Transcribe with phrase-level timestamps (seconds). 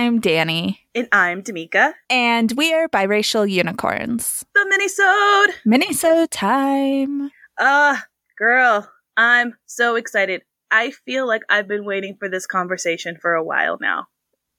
[0.00, 0.80] I'm Danny.
[0.94, 1.92] And I'm Damika.
[2.08, 4.46] And we are biracial unicorns.
[4.54, 5.52] The Minisode!
[5.70, 7.30] Minisode time.
[7.58, 7.98] Uh,
[8.38, 10.40] girl, I'm so excited.
[10.70, 14.06] I feel like I've been waiting for this conversation for a while now.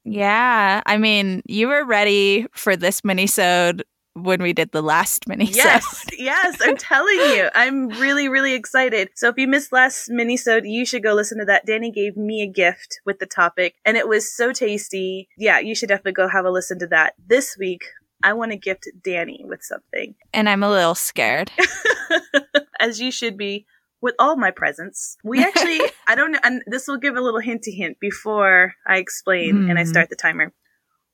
[0.04, 0.83] Yeah.
[0.86, 3.82] I mean, you were ready for this minisode
[4.14, 7.50] when we did the last mini Yes, yes, I'm telling you.
[7.55, 9.10] I'm really, really excited.
[9.15, 11.65] So if you missed last mini-sode, you should go listen to that.
[11.65, 15.29] Danny gave me a gift with the topic and it was so tasty.
[15.38, 17.14] Yeah, you should definitely go have a listen to that.
[17.25, 17.83] This week,
[18.24, 20.16] I want to gift Danny with something.
[20.33, 21.52] And I'm a little scared.
[22.80, 23.66] As you should be
[24.02, 25.18] with all my presents.
[25.24, 28.97] We actually, I don't know, and this will give a little hinty hint before I
[28.97, 29.69] explain mm.
[29.69, 29.89] and I hmm.
[29.89, 30.52] start the timer.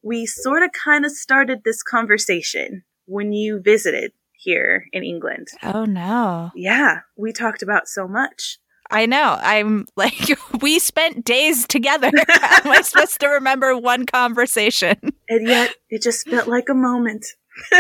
[0.02, 5.48] We sort of kind of started this conversation when you visited here in England.
[5.64, 6.52] Oh no.
[6.56, 8.60] Yeah, we talked about so much.
[8.90, 9.38] I know.
[9.42, 10.30] I'm like,
[10.62, 12.12] we spent days together.
[12.30, 14.98] How am I supposed to remember one conversation?
[15.30, 17.26] And yet, it just felt like a moment.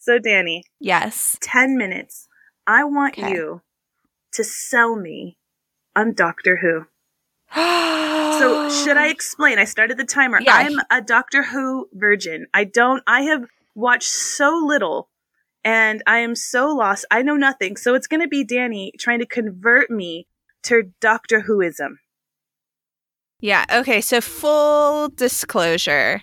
[0.00, 0.64] so, Danny.
[0.78, 1.36] Yes.
[1.40, 2.28] 10 minutes.
[2.66, 3.32] I want okay.
[3.32, 3.62] you
[4.34, 5.38] to sell me
[5.96, 6.86] on Doctor Who.
[7.54, 9.58] So should I explain?
[9.58, 10.40] I started the timer.
[10.40, 10.54] Yeah.
[10.54, 12.46] I'm a Doctor Who virgin.
[12.54, 15.08] I don't I have watched so little
[15.64, 17.04] and I am so lost.
[17.10, 17.76] I know nothing.
[17.76, 20.26] So it's going to be Danny trying to convert me
[20.64, 21.96] to Doctor Whoism.
[23.40, 24.00] Yeah, okay.
[24.00, 26.22] So full disclosure.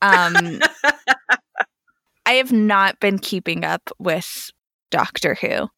[0.00, 0.60] Um
[2.26, 4.50] I have not been keeping up with
[4.90, 5.68] Doctor Who.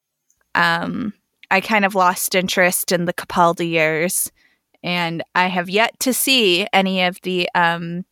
[0.55, 1.15] Um
[1.51, 4.31] I kind of lost interest in the Capaldi years
[4.83, 8.05] and I have yet to see any of the um,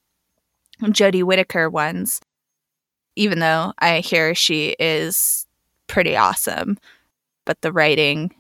[0.83, 2.21] Jodie Whittaker ones,
[3.17, 5.47] even though I hear she is
[5.87, 6.79] pretty awesome,
[7.45, 8.35] but the writing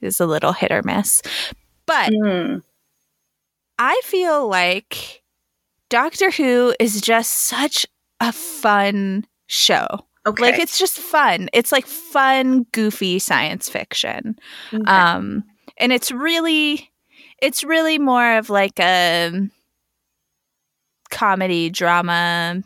[0.00, 1.22] is a little hit or miss.
[1.86, 2.62] But mm.
[3.78, 5.22] I feel like
[5.88, 7.86] Doctor Who is just such
[8.20, 9.86] a fun show.
[10.26, 10.42] Okay.
[10.42, 11.48] Like it's just fun.
[11.52, 14.36] It's like fun, goofy science fiction.
[14.72, 14.84] Okay.
[14.84, 15.44] Um
[15.78, 16.89] and it's really
[17.40, 19.48] it's really more of like a
[21.10, 22.62] comedy drama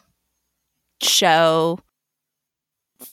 [1.02, 1.78] show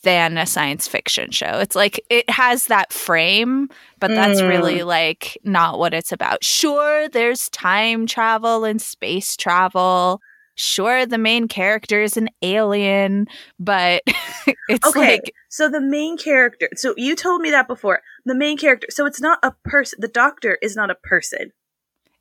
[0.04, 1.60] than a science fiction show.
[1.60, 4.50] It's like it has that frame, but that's mm.
[4.50, 6.44] really like not what it's about.
[6.44, 10.22] Sure, there's time travel and space travel.
[10.56, 13.28] Sure, the main character is an alien,
[13.60, 14.04] but
[14.70, 16.70] it's okay, like so the main character.
[16.76, 18.02] So you told me that before.
[18.26, 18.88] The main character.
[18.90, 20.00] So it's not a person.
[20.02, 21.52] The doctor is not a person.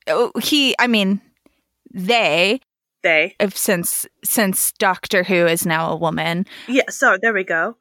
[0.07, 0.75] Oh, he.
[0.79, 1.21] I mean,
[1.93, 2.61] they.
[3.03, 3.35] They.
[3.41, 6.47] If since since Doctor Who is now a woman.
[6.69, 6.89] Yeah.
[6.89, 7.77] So there we go.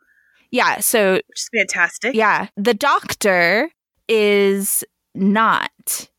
[0.51, 0.79] Yeah.
[0.79, 2.15] So which is fantastic.
[2.15, 2.47] Yeah.
[2.57, 3.69] The Doctor
[4.07, 4.83] is
[5.13, 6.09] not.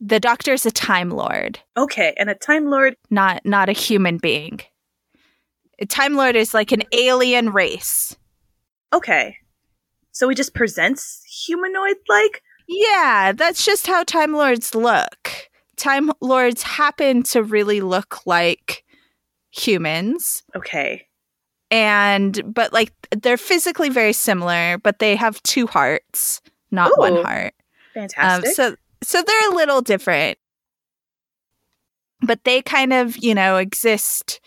[0.00, 1.60] The Doctor is a Time Lord.
[1.76, 4.60] Okay, and a Time Lord, not not a human being.
[5.78, 8.16] A Time Lord is like an alien race.
[8.92, 9.36] Okay.
[10.12, 12.42] So he just presents humanoid like?
[12.68, 15.30] Yeah, that's just how Time Lords look.
[15.76, 18.84] Time Lords happen to really look like
[19.50, 20.42] humans.
[20.54, 21.06] Okay.
[21.70, 27.22] And, but like, they're physically very similar, but they have two hearts, not Ooh, one
[27.22, 27.54] heart.
[27.94, 28.48] Fantastic.
[28.48, 30.38] Um, so, so they're a little different.
[32.22, 34.40] But they kind of, you know, exist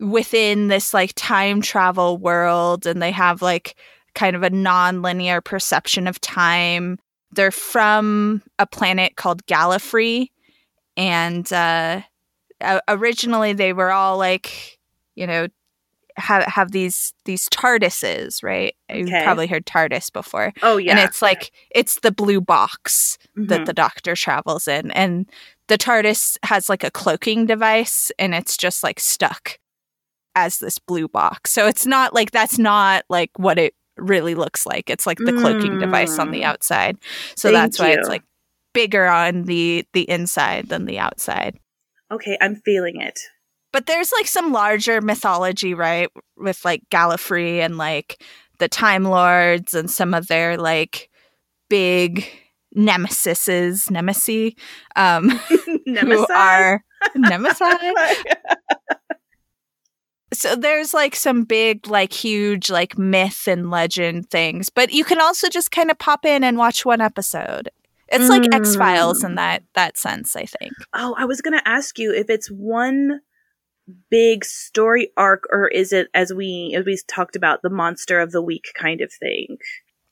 [0.00, 3.76] within this like time travel world and they have like
[4.14, 6.98] kind of a non-linear perception of time.
[7.30, 10.28] They're from a planet called Gallifrey
[10.96, 12.02] and uh
[12.88, 14.78] originally they were all like,
[15.14, 15.48] you know,
[16.16, 18.74] have have these these TARDISes, right?
[18.90, 19.00] Okay.
[19.00, 20.52] You've probably heard TARDIS before.
[20.62, 20.92] Oh yeah.
[20.92, 23.48] And it's like it's the blue box mm-hmm.
[23.48, 24.90] that the doctor travels in.
[24.92, 25.28] And
[25.68, 29.58] the TARDIS has like a cloaking device and it's just like stuck
[30.34, 31.50] as this blue box.
[31.50, 34.90] So it's not like that's not like what it really looks like.
[34.90, 35.80] It's like the cloaking mm.
[35.80, 36.44] device on the mm.
[36.44, 36.98] outside.
[37.36, 37.98] So Thank that's why you.
[37.98, 38.22] it's like
[38.72, 41.58] bigger on the the inside than the outside.
[42.10, 43.18] Okay, I'm feeling it.
[43.74, 46.08] But there's like some larger mythology, right?
[46.36, 48.22] With like Gallifrey and like
[48.60, 51.10] the Time Lords and some of their like
[51.68, 52.24] big
[52.76, 54.52] nemesises, nemesis,
[54.94, 55.28] um,
[55.86, 56.84] who are
[57.16, 57.58] nemesis.
[60.32, 65.20] so there's like some big like huge like myth and legend things but you can
[65.20, 67.68] also just kind of pop in and watch one episode
[68.08, 68.30] it's mm.
[68.30, 72.12] like x files in that that sense i think oh i was gonna ask you
[72.12, 73.20] if it's one
[74.10, 78.32] big story arc or is it as we as we talked about the monster of
[78.32, 79.56] the week kind of thing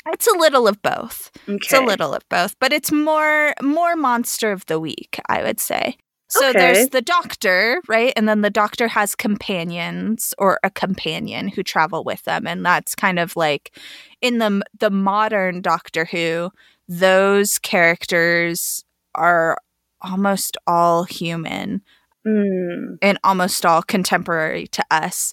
[0.08, 1.30] It's a little of both.
[1.48, 1.56] Okay.
[1.56, 5.60] It's a little of both, but it's more more monster of the week, I would
[5.60, 5.96] say.
[6.28, 6.58] So Okay.
[6.58, 8.12] there's the doctor, right?
[8.16, 12.94] And then the doctor has companions or a companion who travel with them and that's
[12.94, 13.76] kind of like
[14.20, 16.50] in the the modern Doctor Who,
[16.88, 18.84] those characters
[19.14, 19.58] are
[20.00, 21.82] almost all human
[22.26, 25.32] Mm, and almost all contemporary to us.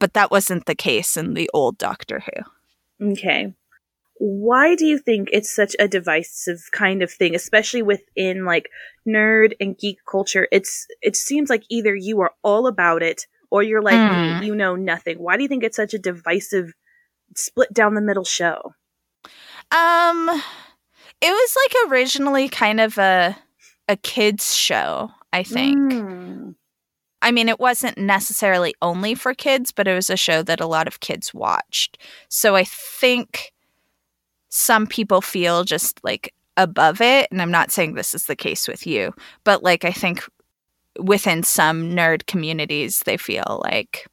[0.00, 2.22] But that wasn't the case in the old Doctor
[3.00, 3.10] Who.
[3.12, 3.52] okay.
[4.18, 8.70] Why do you think it's such a divisive kind of thing, especially within like
[9.06, 10.46] nerd and geek culture?
[10.52, 14.44] It's it seems like either you are all about it or you're like Mm.
[14.44, 15.18] you know nothing.
[15.18, 16.72] Why do you think it's such a divisive
[17.36, 18.74] split down the middle show?
[19.72, 20.30] Um
[21.20, 23.36] it was like originally kind of a
[23.88, 25.92] a kids show, I think.
[25.92, 26.54] Mm.
[27.20, 30.66] I mean, it wasn't necessarily only for kids, but it was a show that a
[30.66, 31.98] lot of kids watched.
[32.28, 33.52] So I think
[34.50, 38.68] some people feel just like above it, and I'm not saying this is the case
[38.68, 40.22] with you, but like I think
[41.00, 44.06] within some nerd communities they feel like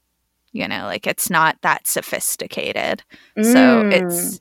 [0.53, 3.03] you know, like it's not that sophisticated.
[3.41, 3.93] So Mm.
[3.93, 4.39] it's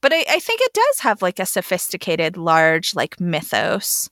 [0.00, 4.08] but I, I think it does have like a sophisticated, large like mythos.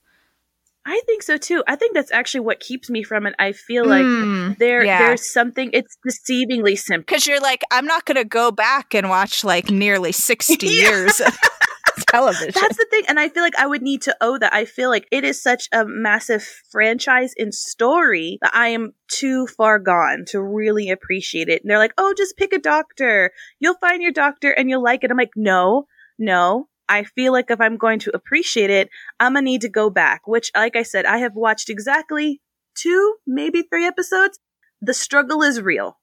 [0.88, 1.64] I think so too.
[1.66, 3.34] I think that's actually what keeps me from it.
[3.40, 4.98] I feel like Mm, there yeah.
[4.98, 7.04] there's something it's deceivingly simple.
[7.06, 10.70] because you're like, I'm not going to go back and watch like nearly 60 Yeah.
[10.70, 11.36] years of
[12.08, 12.52] television.
[12.54, 14.52] That's the thing, and I feel like I would need to owe that.
[14.54, 19.48] I feel like it is such a massive franchise in story that I am too
[19.48, 21.62] far gone to really appreciate it.
[21.62, 23.32] And they're like, "Oh, just pick a doctor.
[23.58, 25.86] You'll find your doctor and you'll like it." I'm like, "No,
[26.18, 28.88] no." I feel like if I'm going to appreciate it,
[29.20, 30.26] I'm gonna need to go back.
[30.26, 32.40] Which, like I said, I have watched exactly
[32.74, 34.38] two, maybe three episodes.
[34.80, 35.98] The struggle is real.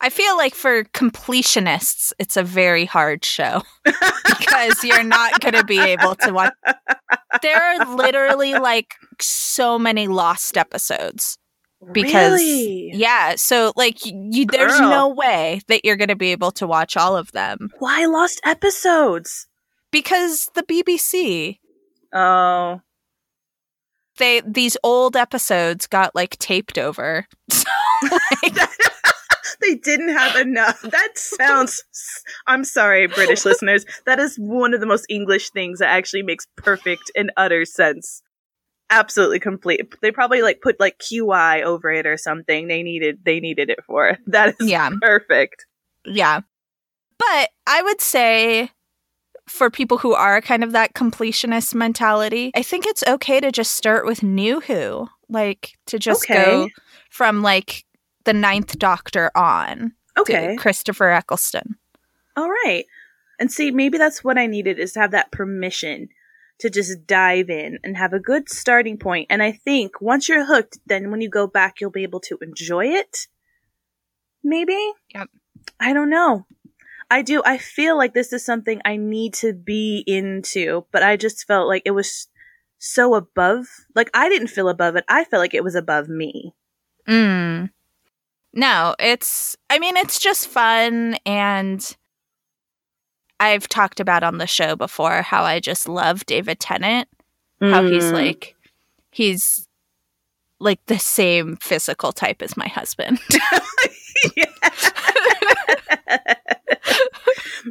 [0.00, 5.64] I feel like for completionists, it's a very hard show because you're not going to
[5.64, 6.52] be able to watch.
[7.42, 11.38] There are literally like so many lost episodes
[11.92, 12.90] because really?
[12.92, 14.90] yeah, so like you, there's Girl.
[14.90, 18.40] no way that you're going to be able to watch all of them Why lost
[18.44, 19.46] episodes?
[19.90, 21.58] Because the BBC
[22.12, 22.80] Oh,
[24.18, 27.26] they these old episodes got like taped over.
[28.00, 28.08] So
[28.42, 28.54] like,
[29.62, 30.82] they didn't have enough.
[30.82, 31.82] That sounds.
[32.46, 33.86] I'm sorry, British listeners.
[34.04, 38.22] That is one of the most English things that actually makes perfect and utter sense.
[38.90, 39.94] Absolutely complete.
[40.02, 42.68] They probably like put like QI over it or something.
[42.68, 43.20] They needed.
[43.24, 44.18] They needed it for.
[44.26, 44.90] That is yeah.
[45.00, 45.64] perfect.
[46.04, 46.40] Yeah.
[47.18, 48.70] But I would say
[49.46, 53.72] for people who are kind of that completionist mentality, I think it's okay to just
[53.72, 55.08] start with New Who.
[55.28, 56.34] Like to just Okay.
[56.34, 56.68] go
[57.10, 57.84] from like
[58.24, 60.56] the ninth doctor on Okay.
[60.56, 61.76] Christopher Eccleston.
[62.36, 62.84] All right.
[63.38, 66.08] And see, maybe that's what I needed is to have that permission
[66.58, 69.26] to just dive in and have a good starting point.
[69.28, 72.38] And I think once you're hooked, then when you go back, you'll be able to
[72.40, 73.26] enjoy it.
[74.42, 74.78] Maybe?
[75.14, 75.28] Yep.
[75.80, 76.46] I don't know.
[77.10, 77.42] I do.
[77.44, 81.68] I feel like this is something I need to be into, but I just felt
[81.68, 82.28] like it was
[82.78, 83.66] so above.
[83.94, 85.04] Like I didn't feel above it.
[85.08, 86.52] I felt like it was above me.
[87.08, 87.70] Mm.
[88.52, 91.96] No, it's I mean it's just fun and
[93.38, 97.08] I've talked about on the show before how I just love David Tennant.
[97.60, 98.12] how he's Mm.
[98.12, 98.56] like
[99.12, 99.68] he's
[100.58, 103.20] like the same physical type as my husband.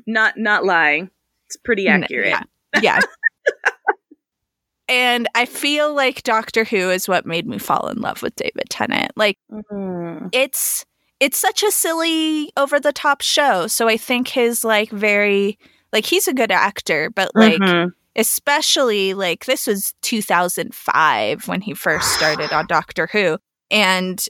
[0.05, 1.09] not not lying.
[1.47, 2.27] It's pretty accurate.
[2.29, 2.43] yeah.
[2.81, 2.99] yeah.
[4.87, 8.69] and I feel like Doctor Who is what made me fall in love with David
[8.69, 9.11] Tennant.
[9.15, 10.29] Like Mm.
[10.31, 10.85] it's
[11.19, 13.67] it's such a silly over the top show.
[13.67, 15.57] So I think his like very
[15.93, 17.91] like he's a good actor, but like Mhm.
[18.15, 23.37] especially like this was 2005 when he first started on Doctor Who
[23.71, 24.23] and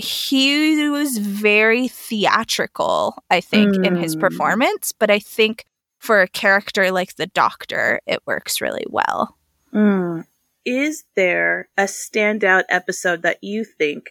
[0.00, 4.20] he was very theatrical I think in his Mm.
[4.20, 5.64] performance but I think
[5.98, 9.36] for a character like the doctor it works really well
[9.72, 10.26] Mm.
[10.64, 14.10] Is there a standout episode that you think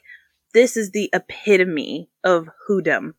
[0.54, 3.14] this is the epitome of Whodom?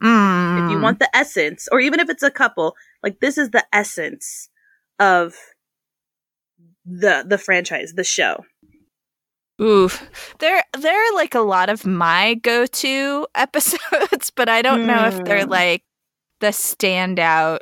[0.00, 0.82] If you Mm.
[0.82, 4.50] want the essence, or even if it's a couple, like this is the essence
[4.98, 5.34] of
[6.84, 8.44] the the franchise, the show.
[9.60, 10.34] Oof.
[10.40, 15.22] There there are like a lot of my go-to episodes, but I don't know if
[15.24, 15.50] they're Hmm.
[15.50, 15.84] like
[16.40, 17.58] the standout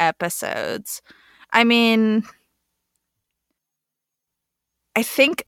[0.00, 1.00] episodes.
[1.52, 2.24] I mean
[4.96, 5.44] I think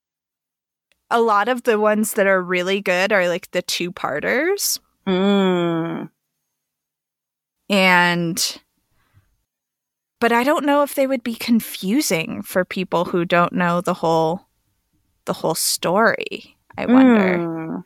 [1.10, 6.08] a lot of the ones that are really good are like the two-parters Mm.
[7.68, 8.60] and
[10.20, 13.94] but I don't know if they would be confusing for people who don't know the
[13.94, 14.46] whole
[15.24, 16.56] the whole story.
[16.76, 17.38] I wonder.
[17.38, 17.84] Mm.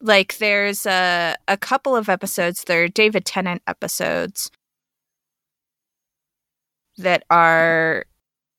[0.00, 4.50] Like there's a a couple of episodes, there are David Tennant episodes
[6.96, 8.04] that are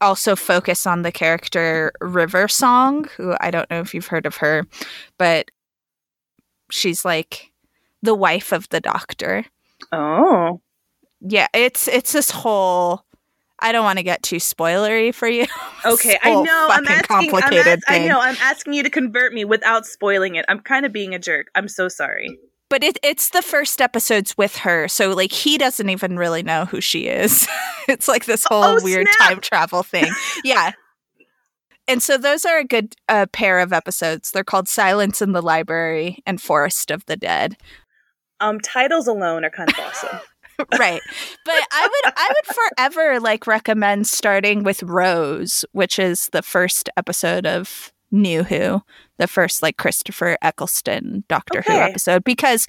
[0.01, 4.37] also focus on the character River Song, who I don't know if you've heard of
[4.37, 4.65] her,
[5.17, 5.51] but
[6.71, 7.51] she's like
[8.01, 9.45] the wife of the doctor.
[9.91, 10.61] Oh.
[11.21, 13.03] Yeah, it's it's this whole
[13.61, 15.45] I don't want to get too spoilery for you.
[15.85, 16.67] Okay, I know.
[16.69, 17.31] I'm asking.
[17.33, 18.19] I'm as- I know.
[18.19, 20.43] I'm asking you to convert me without spoiling it.
[20.49, 21.47] I'm kind of being a jerk.
[21.55, 22.37] I'm so sorry.
[22.69, 26.65] But it, it's the first episodes with her, so like he doesn't even really know
[26.65, 27.47] who she is.
[27.87, 29.29] it's like this whole oh, weird snap.
[29.29, 30.11] time travel thing.
[30.43, 30.71] yeah.
[31.87, 34.31] And so those are a good uh, pair of episodes.
[34.31, 37.55] They're called Silence in the Library and Forest of the Dead.
[38.39, 40.19] Um, titles alone are kind of awesome.
[40.79, 41.01] right.
[41.45, 46.89] But I would I would forever like recommend starting with Rose, which is the first
[46.97, 48.81] episode of New Who,
[49.17, 51.73] the first like Christopher Eccleston Doctor okay.
[51.73, 52.67] Who episode because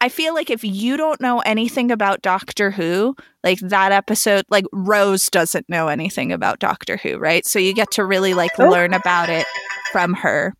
[0.00, 4.66] I feel like if you don't know anything about Doctor Who, like that episode, like
[4.72, 7.46] Rose doesn't know anything about Doctor Who, right?
[7.46, 9.46] So you get to really like learn about it
[9.92, 10.54] from her.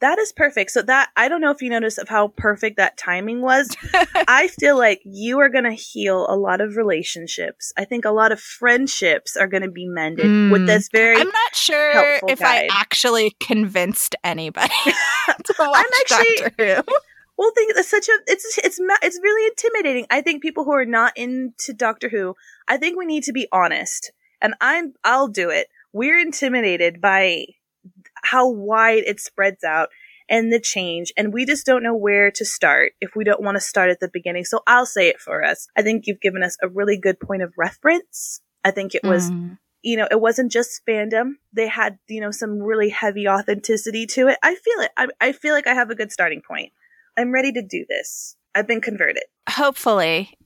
[0.00, 0.70] That is perfect.
[0.70, 3.74] So that I don't know if you noticed of how perfect that timing was.
[4.28, 7.72] I feel like you are going to heal a lot of relationships.
[7.76, 10.52] I think a lot of friendships are going to be mended mm.
[10.52, 11.16] with this very.
[11.16, 12.68] I'm not sure if guide.
[12.70, 14.74] I actually convinced anybody
[15.58, 16.94] I'm actually, Doctor Who.
[17.36, 20.06] Well, think it's such a it's it's it's really intimidating.
[20.10, 22.34] I think people who are not into Doctor Who,
[22.68, 25.68] I think we need to be honest, and I'm I'll do it.
[25.92, 27.46] We're intimidated by
[28.24, 29.88] how wide it spreads out
[30.28, 31.12] and the change.
[31.16, 34.00] And we just don't know where to start if we don't want to start at
[34.00, 34.44] the beginning.
[34.44, 35.68] So I'll say it for us.
[35.76, 38.40] I think you've given us a really good point of reference.
[38.64, 39.58] I think it was, mm.
[39.82, 41.32] you know, it wasn't just fandom.
[41.52, 44.38] They had, you know, some really heavy authenticity to it.
[44.42, 44.90] I feel it.
[44.96, 46.72] I, I feel like I have a good starting point.
[47.16, 48.36] I'm ready to do this.
[48.54, 49.24] I've been converted.
[49.48, 50.36] Hopefully.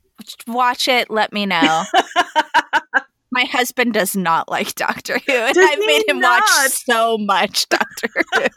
[0.48, 1.10] Watch it.
[1.10, 1.84] Let me know.
[3.30, 6.42] My husband does not like Doctor Who, and I've made him not?
[6.42, 8.42] watch so much Doctor Who.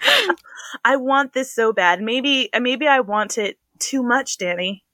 [0.84, 2.00] I want this so bad.
[2.00, 4.84] Maybe, uh, maybe I want it too much, Danny.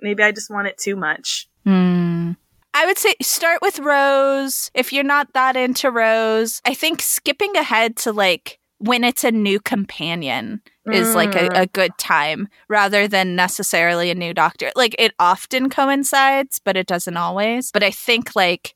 [0.00, 1.48] Maybe I just want it too much.
[1.64, 2.32] Hmm.
[2.72, 4.70] I would say start with Rose.
[4.74, 9.30] If you're not that into Rose, I think skipping ahead to like when it's a
[9.30, 10.62] new companion
[10.92, 11.72] is like a, a, mm.
[11.72, 14.70] good time rather than necessarily a new doctor.
[14.74, 17.70] Like it often coincides, but it doesn't always.
[17.72, 18.74] But I think like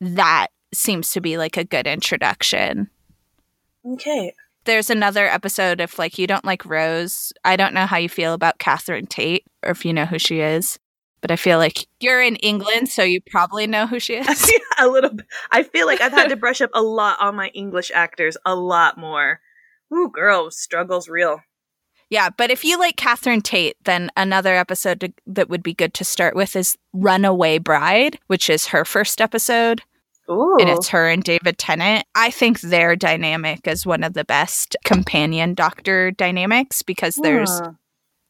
[0.00, 2.90] that seems to be like a good introduction.
[3.86, 4.34] Okay.
[4.64, 7.32] There's another episode if like you don't like Rose.
[7.44, 10.40] I don't know how you feel about Catherine Tate or if you know who she
[10.40, 10.78] is
[11.20, 14.52] but I feel like you're in England, so you probably know who she is.
[14.78, 15.26] a little bit.
[15.50, 18.54] I feel like I've had to brush up a lot on my English actors, a
[18.54, 19.40] lot more.
[19.92, 21.40] Ooh, girl, struggles real.
[22.10, 25.92] Yeah, but if you like Catherine Tate, then another episode to, that would be good
[25.94, 29.82] to start with is Runaway Bride, which is her first episode.
[30.30, 30.56] Ooh.
[30.58, 32.04] And it's her and David Tennant.
[32.14, 37.60] I think their dynamic is one of the best companion doctor dynamics because there's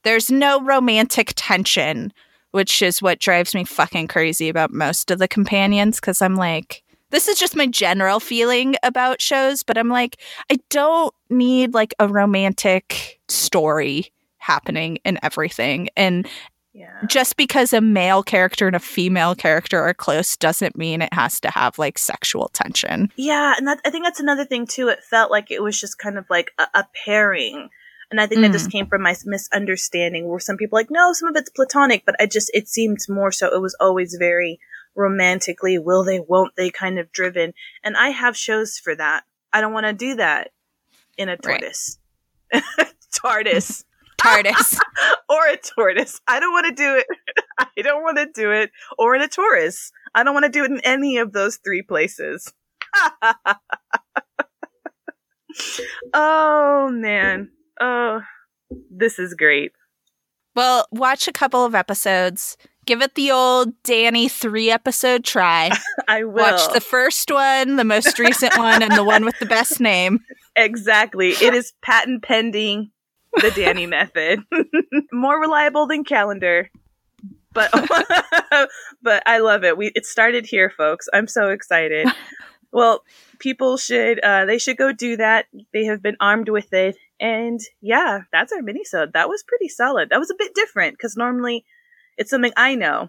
[0.05, 2.13] there's no romantic tension
[2.51, 6.83] which is what drives me fucking crazy about most of the companions because I'm like,
[7.11, 11.95] this is just my general feeling about shows, but I'm like, I don't need like
[11.99, 15.89] a romantic story happening in everything.
[15.97, 16.29] And
[16.73, 17.01] yeah.
[17.07, 21.41] just because a male character and a female character are close doesn't mean it has
[21.41, 23.11] to have like sexual tension.
[23.17, 24.89] Yeah, and that, I think that's another thing too.
[24.89, 27.71] It felt like it was just kind of like a, a pairing
[28.11, 28.43] and I think mm.
[28.45, 28.73] that just mm.
[28.73, 32.27] came from my misunderstanding where some people like, no, some of it's platonic, but I
[32.27, 34.61] just, it seemed more so it was always very
[34.99, 37.55] romantically, will they, won't they kind of driven.
[37.83, 39.25] And I have shows for that.
[39.53, 40.51] I don't want to do that
[41.17, 41.99] in a tortoise.
[42.53, 42.63] Right.
[43.15, 43.85] TARDIS.
[44.21, 44.79] TARDIS.
[45.29, 46.21] or a tortoise.
[46.27, 47.07] I don't want to do it.
[47.59, 48.71] I don't want to do it.
[48.99, 49.93] Or in a Taurus.
[50.15, 52.53] I don't want to do it in any of those three places.
[56.13, 57.51] oh man.
[57.81, 58.23] Oh,
[58.91, 59.73] this is great.
[60.55, 62.57] Well, watch a couple of episodes.
[62.89, 65.71] Give it the old Danny three episode try.
[66.09, 66.37] I will.
[66.37, 70.21] Watch the first one, the most recent one, and the one with the best name.
[70.57, 71.29] Exactly.
[71.29, 72.91] It is patent pending
[73.35, 74.41] the Danny method.
[75.13, 76.69] More reliable than calendar.
[77.53, 77.71] But
[79.03, 79.77] but I love it.
[79.79, 81.09] We it started here, folks.
[81.13, 82.09] I'm so excited.
[82.73, 83.05] Well,
[83.39, 85.47] people should uh they should go do that.
[85.73, 89.13] They have been armed with it and yeah, that's our mini-sode.
[89.13, 90.11] That was pretty solid.
[90.11, 91.65] That was a bit different because normally
[92.19, 93.09] It's something I know.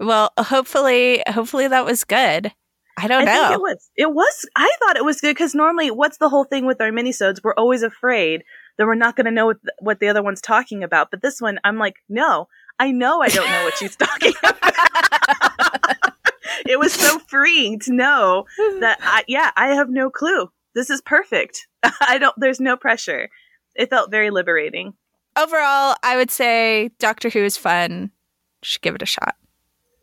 [0.00, 2.52] Well, hopefully, hopefully that was good.
[2.96, 3.52] I don't I know.
[3.52, 3.90] it was.
[3.96, 4.48] It was.
[4.56, 7.40] I thought it was good because normally, what's the whole thing with our minisodes?
[7.42, 8.44] We're always afraid
[8.78, 11.10] that we're not going to know what the, what the other one's talking about.
[11.10, 14.56] But this one, I'm like, no, I know I don't know what she's talking about.
[16.66, 18.44] it was so freeing to know
[18.80, 20.50] that I, yeah, I have no clue.
[20.74, 21.66] This is perfect.
[22.00, 23.28] I don't, there's no pressure.
[23.74, 24.94] It felt very liberating.
[25.36, 28.12] Overall, I would say Doctor Who is fun.
[28.64, 29.36] Should give it a shot.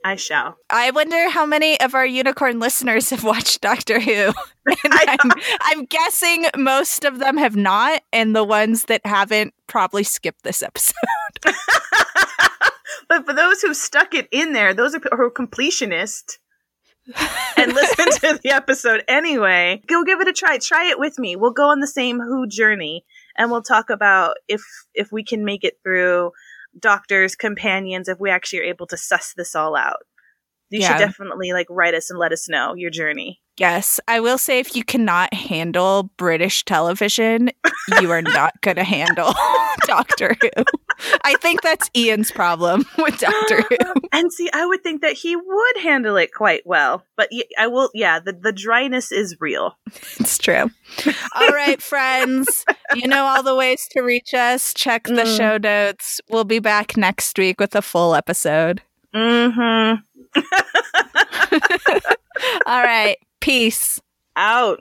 [0.03, 0.57] I shall.
[0.69, 4.31] I wonder how many of our unicorn listeners have watched Doctor Who.
[4.85, 10.43] I'm, I'm, guessing most of them have not, and the ones that haven't probably skipped
[10.43, 10.95] this episode.
[13.09, 16.37] but for those who stuck it in there, those are who are completionists
[17.57, 19.81] and listen to the episode anyway.
[19.87, 20.57] Go give it a try.
[20.57, 21.35] Try it with me.
[21.35, 23.05] We'll go on the same Who journey,
[23.37, 24.63] and we'll talk about if
[24.93, 26.31] if we can make it through
[26.79, 30.03] doctors, companions, if we actually are able to suss this all out.
[30.69, 30.97] You yeah.
[30.97, 33.41] should definitely like write us and let us know your journey.
[33.57, 37.49] Yes, I will say if you cannot handle British television,
[37.99, 39.33] you are not going to handle
[39.85, 40.63] Doctor Who.
[41.23, 43.77] I think that's Ian's problem with Doctor Who.
[44.11, 47.89] And see, I would think that he would handle it quite well, but I will.
[47.93, 49.77] Yeah, the the dryness is real.
[50.19, 50.69] It's true.
[51.35, 52.65] All right, friends,
[52.95, 54.73] you know all the ways to reach us.
[54.73, 55.37] Check the mm.
[55.37, 56.21] show notes.
[56.29, 58.81] We'll be back next week with a full episode.
[59.13, 60.01] Mm-hmm.
[62.65, 63.17] all right.
[63.39, 63.99] Peace.
[64.35, 64.69] Out.